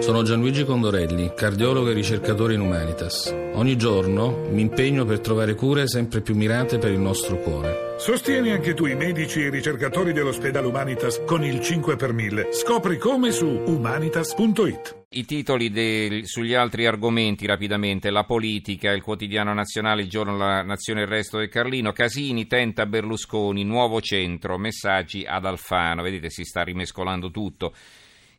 [0.00, 3.34] Sono Gianluigi Condorelli, cardiologo e ricercatore in Humanitas.
[3.54, 7.96] Ogni giorno mi impegno per trovare cure sempre più mirate per il nostro cuore.
[7.98, 12.52] Sostieni anche tu i medici e i ricercatori dell'ospedale Humanitas con il 5 per 1000.
[12.52, 15.04] Scopri come su humanitas.it.
[15.10, 20.62] I titoli del, sugli altri argomenti rapidamente, la politica, il quotidiano nazionale, il giorno la
[20.62, 26.30] nazione e il resto del Carlino, Casini tenta Berlusconi, nuovo centro, messaggi ad Alfano, vedete
[26.30, 27.74] si sta rimescolando tutto.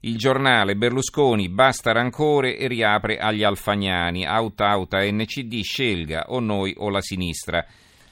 [0.01, 6.73] Il giornale Berlusconi basta rancore e riapre agli alfagnani, auta auta NCD scelga o noi
[6.77, 7.65] o la sinistra.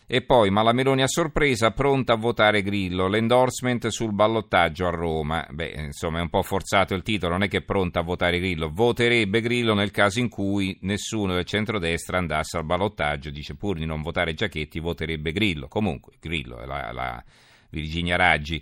[0.05, 4.89] E poi, ma la Meloni a sorpresa, pronta a votare Grillo, l'endorsement sul ballottaggio a
[4.89, 5.47] Roma.
[5.49, 8.39] Beh, insomma, è un po' forzato il titolo, non è che è pronta a votare
[8.39, 8.69] Grillo.
[8.69, 13.29] Voterebbe Grillo nel caso in cui nessuno del centrodestra andasse al ballottaggio.
[13.29, 15.69] Dice pur di non votare Giachetti, voterebbe Grillo.
[15.69, 17.23] Comunque, Grillo è la, la
[17.69, 18.61] Virginia Raggi.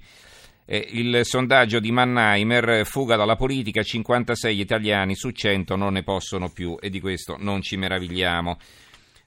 [0.68, 6.50] Eh, il sondaggio di Mannheimer, fuga dalla politica, 56 italiani su 100 non ne possono
[6.50, 8.58] più e di questo non ci meravigliamo.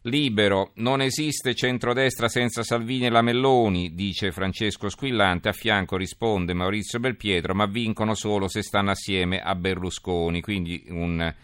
[0.02, 6.54] Libero, non esiste centrodestra senza Salvini e la Melloni, dice Francesco Squillante, a fianco risponde
[6.54, 11.34] Maurizio Belpietro, ma vincono solo se stanno assieme a Berlusconi, quindi un,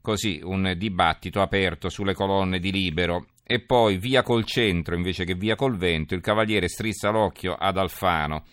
[0.00, 3.26] così, un dibattito aperto sulle colonne di Libero.
[3.46, 7.76] E poi via col centro invece che via col vento, il Cavaliere strizza l'occhio ad
[7.76, 8.44] Alfano.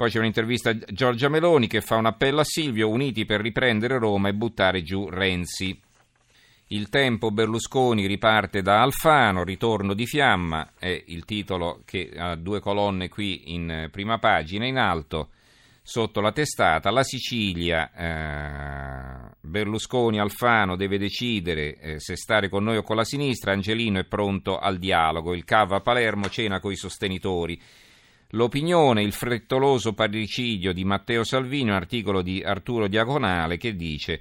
[0.00, 3.98] Poi c'è un'intervista a Giorgia Meloni che fa un appello a Silvio, uniti per riprendere
[3.98, 5.78] Roma e buttare giù Renzi.
[6.68, 12.60] Il tempo Berlusconi riparte da Alfano, ritorno di fiamma, è il titolo che ha due
[12.60, 15.32] colonne qui in prima pagina in alto,
[15.82, 16.90] sotto la testata.
[16.90, 23.04] La Sicilia, eh, Berlusconi, Alfano deve decidere eh, se stare con noi o con la
[23.04, 27.60] sinistra, Angelino è pronto al dialogo, il cava a Palermo cena coi sostenitori.
[28.34, 34.20] L'opinione, il frettoloso parricidio di Matteo Salvini, un articolo di Arturo Diagonale che dice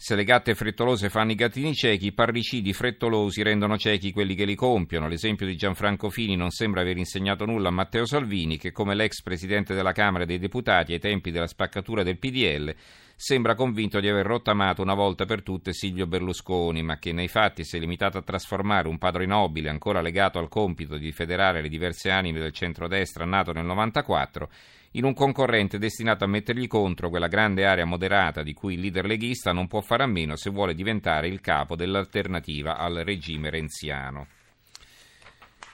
[0.00, 4.44] se le gatte frettolose fanno i gattini ciechi, i parricidi frettolosi rendono ciechi quelli che
[4.44, 5.08] li compiono.
[5.08, 9.22] L'esempio di Gianfranco Fini non sembra aver insegnato nulla a Matteo Salvini, che come l'ex
[9.22, 12.72] presidente della Camera dei Deputati ai tempi della spaccatura del PDL
[13.20, 17.64] sembra convinto di aver rottamato una volta per tutte Silvio Berlusconi, ma che nei fatti
[17.64, 21.68] si è limitato a trasformare un padre nobile ancora legato al compito di federare le
[21.68, 24.48] diverse anime del centrodestra nato nel 94
[24.92, 29.04] in un concorrente destinato a mettergli contro quella grande area moderata di cui il leader
[29.04, 34.28] leghista non può fare a meno se vuole diventare il capo dell'alternativa al regime renziano.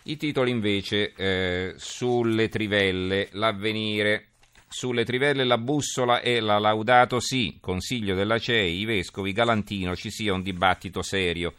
[0.04, 4.28] I titoli invece eh, sulle trivelle, l'avvenire.
[4.76, 10.10] Sulle trivelle la bussola e la laudato sì, consiglio della CEI, i vescovi, Galantino, ci
[10.10, 11.54] sia un dibattito serio.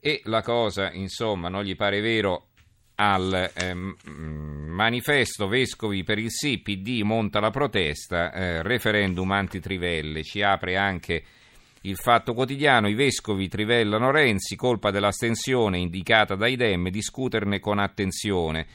[0.00, 2.46] E la cosa, insomma, non gli pare vero
[2.94, 10.40] al ehm, manifesto Vescovi per il sì, PD monta la protesta, eh, referendum anti-Trivelle, ci
[10.40, 11.22] apre anche
[11.82, 18.66] il fatto quotidiano, i vescovi trivellano Renzi, colpa dell'astensione indicata dai Dem, discuterne con attenzione.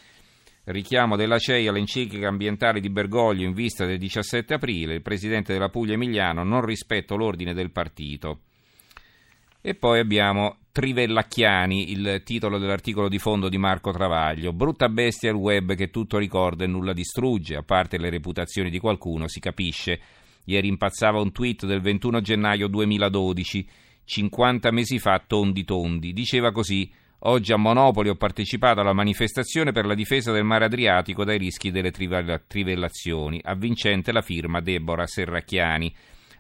[0.70, 5.70] Richiamo della CEI all'enciclica ambientale di Bergoglio in vista del 17 aprile, il presidente della
[5.70, 8.42] Puglia Emiliano non rispetto l'ordine del partito.
[9.62, 14.52] E poi abbiamo Trivellacchiani, il titolo dell'articolo di fondo di Marco Travaglio.
[14.52, 18.80] Brutta bestia il web che tutto ricorda e nulla distrugge, a parte le reputazioni di
[18.80, 20.02] qualcuno, si capisce.
[20.44, 23.70] Ieri impazzava un tweet del 21 gennaio 2012,
[24.04, 26.12] 50 mesi fa tondi tondi.
[26.12, 26.92] Diceva così:
[27.22, 31.72] Oggi a Monopoli ho partecipato alla manifestazione per la difesa del mare Adriatico dai rischi
[31.72, 33.42] delle trivellazioni.
[33.44, 35.92] Avvincente la firma Deborah Serracchiani.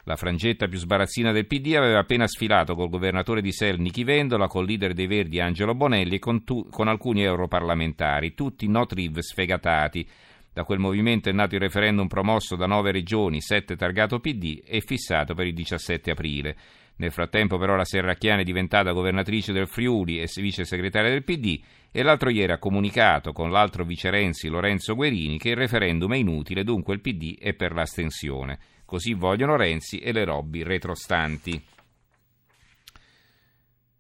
[0.04, 4.46] La frangetta più sbarazzina del PD aveva appena sfilato col governatore di Sel Nichi Vendola,
[4.46, 9.18] col leader dei Verdi Angelo Bonelli e con, tu, con alcuni europarlamentari, tutti no triv
[9.18, 10.08] sfegatati.
[10.54, 14.82] Da quel movimento è nato il referendum promosso da nove regioni, sette targato PD e
[14.82, 16.56] fissato per il 17 aprile.
[16.98, 21.62] Nel frattempo però la Serracchiana è diventata governatrice del Friuli e vice segretaria del PD
[21.92, 26.18] e l'altro ieri ha comunicato con l'altro vice Renzi Lorenzo Guerini che il referendum è
[26.18, 28.60] inutile, dunque il PD è per l'astensione.
[28.86, 31.64] Così vogliono Renzi e le robby retrostanti.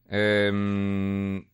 [0.09, 1.45] Ehm,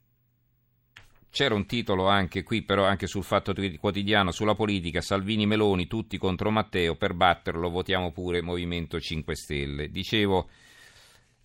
[1.29, 6.17] c'era un titolo anche qui, però anche sul Fatto Quotidiano, sulla politica, Salvini Meloni, tutti
[6.17, 9.89] contro Matteo, per batterlo votiamo pure Movimento 5 Stelle.
[9.89, 10.47] Dicevo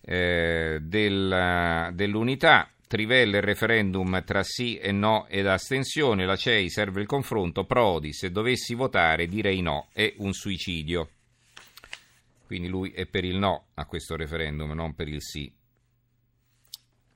[0.09, 7.01] eh, della, dell'unità, Trivelle il referendum tra sì e no ed astensione, la CEI serve
[7.01, 11.09] il confronto, Prodi, se dovessi votare direi no, è un suicidio.
[12.47, 15.53] Quindi lui è per il no a questo referendum, non per il sì.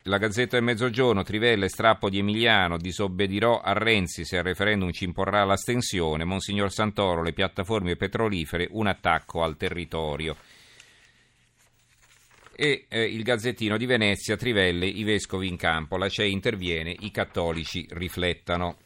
[0.04, 5.06] La Gazzetta del Mezzogiorno, Trivelle, strappo di Emiliano, disobbedirò a Renzi se al referendum ci
[5.06, 10.36] imporrà l'astensione, Monsignor Santoro, le piattaforme petrolifere, un attacco al territorio.
[12.56, 17.12] E eh, il Gazzettino di Venezia, Trivelle, i vescovi in campo, la CEI interviene, i
[17.12, 18.78] cattolici riflettano.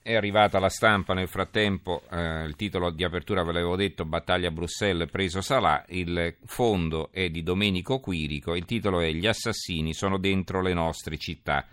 [0.00, 4.50] È arrivata la stampa nel frattempo, eh, il titolo di apertura ve l'avevo detto, Battaglia
[4.50, 10.16] Bruxelles, preso Salà, il fondo è di Domenico Quirico, il titolo è Gli assassini sono
[10.16, 11.66] dentro le nostre città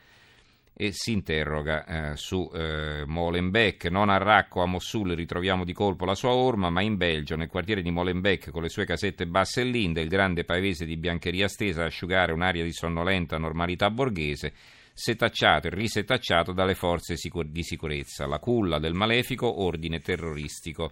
[0.77, 3.85] e si interroga eh, su eh, Molenbeek.
[3.85, 7.47] Non a Racco, a Mossul ritroviamo di colpo la sua orma, ma in Belgio, nel
[7.47, 11.47] quartiere di Molenbeek, con le sue casette basse e linde, il grande paese di biancheria
[11.47, 14.51] stesa a asciugare un'aria di sonnolenta normalità borghese,
[14.93, 20.91] setacciato e risetacciato dalle forze di sicurezza, la culla del malefico ordine terroristico.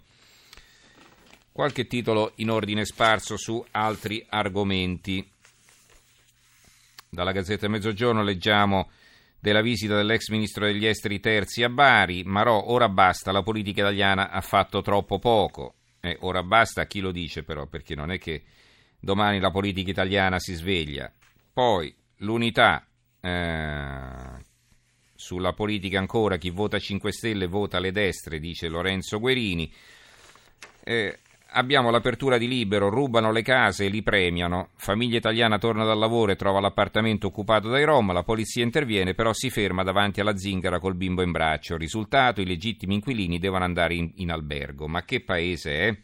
[1.51, 5.29] Qualche titolo in ordine sparso su altri argomenti.
[7.09, 8.89] Dalla Gazzetta Mezzogiorno leggiamo
[9.43, 14.29] della visita dell'ex ministro degli esteri Terzi a Bari, Marò, ora basta, la politica italiana
[14.29, 15.73] ha fatto troppo poco.
[15.99, 18.43] Eh, ora basta chi lo dice però, perché non è che
[18.97, 21.11] domani la politica italiana si sveglia.
[21.51, 22.87] Poi l'unità,
[23.19, 24.45] eh,
[25.13, 29.69] sulla politica ancora, chi vota 5 Stelle vota le destre, dice Lorenzo Guerini.
[30.85, 31.19] Eh,
[31.53, 34.69] abbiamo l'apertura di Libero, rubano le case e li premiano.
[34.75, 39.33] Famiglia italiana torna dal lavoro e trova l'appartamento occupato dai Rom, la polizia interviene, però
[39.33, 41.77] si ferma davanti alla zingara col bimbo in braccio.
[41.77, 44.87] Risultato, i legittimi inquilini devono andare in, in albergo.
[44.87, 45.97] Ma che paese è?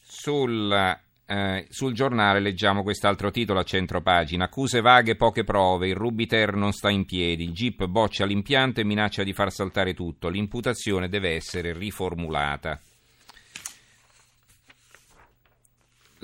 [0.00, 4.44] Sulla eh, sul giornale leggiamo quest'altro titolo a centro pagina.
[4.44, 5.88] Accuse vaghe, poche prove.
[5.88, 7.44] Il Rubiter non sta in piedi.
[7.44, 10.28] Il GIP boccia l'impianto e minaccia di far saltare tutto.
[10.28, 12.78] L'imputazione deve essere riformulata.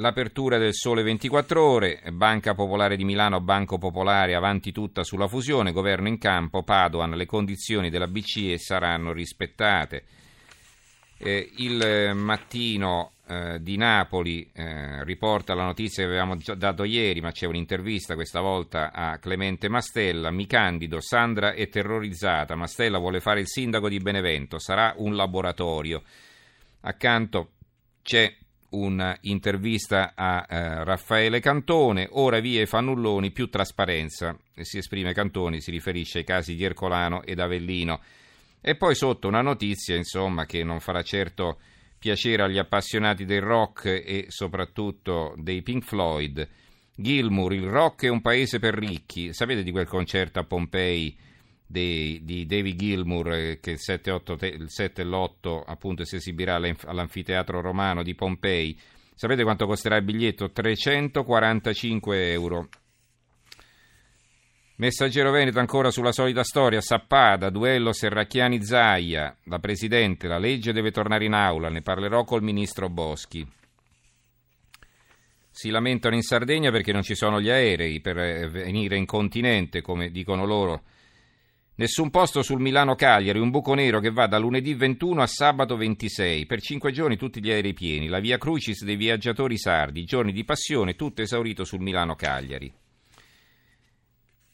[0.00, 5.72] L'apertura del Sole 24 Ore, Banca Popolare di Milano, Banco Popolare avanti tutta sulla fusione,
[5.72, 10.04] governo in campo, Padoan, le condizioni della BCE saranno rispettate.
[11.18, 17.20] Eh, il mattino eh, di Napoli eh, riporta la notizia che avevamo già dato ieri,
[17.20, 20.30] ma c'è un'intervista questa volta a Clemente Mastella.
[20.30, 26.02] Mi candido, Sandra è terrorizzata, Mastella vuole fare il sindaco di Benevento, sarà un laboratorio.
[26.80, 27.50] Accanto
[28.00, 28.34] c'è
[28.70, 34.36] un'intervista a eh, Raffaele Cantone, ora via i fannulloni, più trasparenza.
[34.54, 38.00] Si esprime Cantoni, si riferisce ai casi di Ercolano ed Avellino.
[38.60, 41.58] E poi sotto una notizia, insomma, che non farà certo
[41.98, 46.48] piacere agli appassionati del rock e soprattutto dei Pink Floyd.
[46.94, 49.32] Gilmour, il rock è un paese per ricchi.
[49.32, 51.16] Sapete di quel concerto a Pompei
[51.70, 56.16] di, di David Gilmour eh, che il 7, 8, il 7 e l'8 appunto si
[56.16, 58.76] esibirà all'anfiteatro romano di Pompei?
[59.14, 60.50] Sapete quanto costerà il biglietto?
[60.50, 62.68] 345 euro.
[64.76, 71.26] Messaggero Veneto ancora sulla solita storia, Sappada, duello Serracchiani-Zaia, la Presidente, la legge deve tornare
[71.26, 73.46] in aula, ne parlerò col Ministro Boschi.
[75.50, 79.82] Si lamentano in Sardegna perché non ci sono gli aerei per eh, venire in continente,
[79.82, 80.82] come dicono loro.
[81.80, 86.44] Nessun posto sul Milano-Cagliari, un buco nero che va da lunedì 21 a sabato 26.
[86.44, 88.08] Per cinque giorni tutti gli aerei pieni.
[88.08, 92.70] La via Crucis dei viaggiatori sardi, giorni di passione, tutto esaurito sul Milano-Cagliari.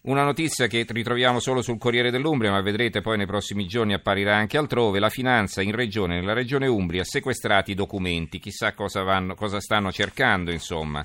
[0.02, 4.36] Una notizia che ritroviamo solo sul Corriere dell'Umbria, ma vedrete poi nei prossimi giorni apparirà
[4.36, 9.34] anche altrove, la finanza in regione, nella regione Umbria, sequestrati i documenti, chissà cosa, vanno,
[9.34, 11.04] cosa stanno cercando, insomma.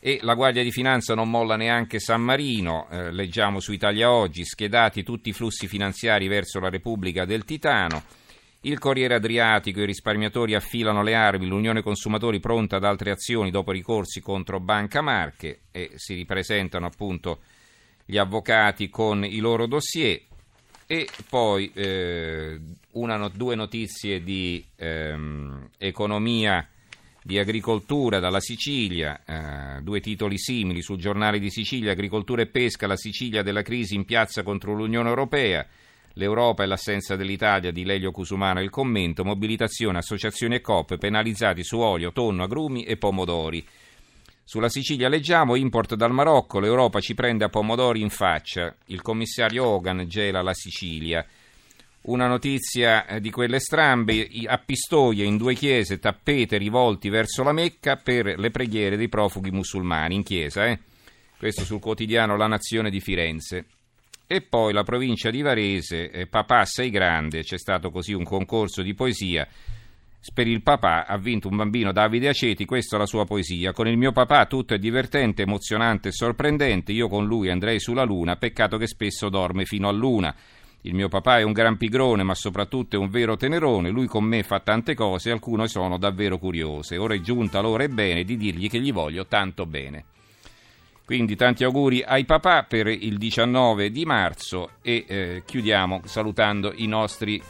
[0.00, 4.44] E la Guardia di Finanza non molla neanche San Marino, eh, leggiamo su Italia Oggi,
[4.44, 8.04] schedati tutti i flussi finanziari verso la Repubblica del Titano.
[8.60, 13.72] Il Corriere Adriatico, i risparmiatori affilano le armi, l'Unione Consumatori pronta ad altre azioni dopo
[13.72, 17.40] ricorsi contro Banca Marche e si ripresentano appunto
[18.04, 20.20] gli avvocati con i loro dossier.
[20.86, 22.60] E poi eh,
[22.92, 26.66] una, due notizie di ehm, economia
[27.22, 32.86] di agricoltura dalla Sicilia, eh, due titoli simili sul giornale di Sicilia, agricoltura e pesca,
[32.86, 35.66] la Sicilia della crisi in piazza contro l'Unione Europea,
[36.14, 41.78] l'Europa e l'assenza dell'Italia di Lelio Cusumano il commento, mobilitazione, associazioni e coppe penalizzati su
[41.78, 43.66] olio, tonno, agrumi e pomodori.
[44.42, 49.66] Sulla Sicilia leggiamo import dal Marocco, l'Europa ci prende a pomodori in faccia, il commissario
[49.66, 51.24] Hogan gela la Sicilia.
[52.02, 57.52] Una notizia eh, di quelle strambe, a Pistoia in due chiese tappete rivolti verso la
[57.52, 60.78] Mecca per le preghiere dei profughi musulmani in chiesa, eh?
[61.36, 63.66] questo sul quotidiano La Nazione di Firenze.
[64.26, 68.82] E poi la provincia di Varese, eh, Papà sei grande, c'è stato così un concorso
[68.82, 69.46] di poesia
[70.32, 73.72] per il papà ha vinto un bambino Davide Aceti, questa è la sua poesia.
[73.72, 78.04] Con il mio papà tutto è divertente, emozionante e sorprendente, io con lui andrei sulla
[78.04, 80.34] luna, peccato che spesso dorme fino a luna.
[80.82, 83.90] Il mio papà è un gran pigrone, ma soprattutto è un vero tenerone.
[83.90, 86.96] Lui con me fa tante cose, alcune sono davvero curiose.
[86.96, 90.04] Ora è giunta l'ora e bene di dirgli che gli voglio tanto bene.
[91.04, 96.86] Quindi tanti auguri ai papà per il 19 di marzo e eh, chiudiamo salutando i
[96.86, 97.42] nostri,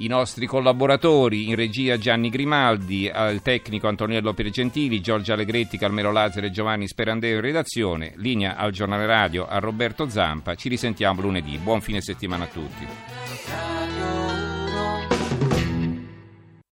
[0.00, 6.46] i nostri, collaboratori in regia Gianni Grimaldi, al tecnico Antoniello Pergentili, Giorgio Allegretti, Carmelo Lazzaro
[6.46, 10.54] e Giovanni Sperandeo in redazione, linea al giornale radio a Roberto Zampa.
[10.54, 11.58] Ci risentiamo lunedì.
[11.58, 13.79] Buon fine settimana a tutti.